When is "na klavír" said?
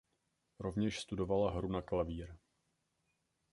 1.67-2.35